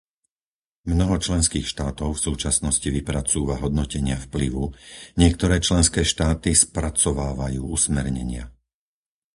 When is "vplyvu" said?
4.25-4.63